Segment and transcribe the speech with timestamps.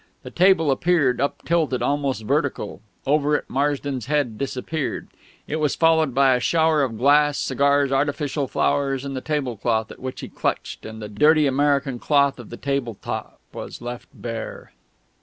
[0.23, 5.09] The table appeared uptilted almost vertical; over it Marsden's head disappeared;
[5.47, 9.99] it was followed by a shower of glass, cigars, artificial flowers and the tablecloth at
[9.99, 14.71] which he clutched; and the dirty American cloth of the table top was left bare.